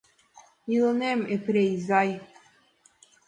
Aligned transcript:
—Илынем, 0.73 1.19
Епрем 1.35 1.69
изай. 1.75 2.09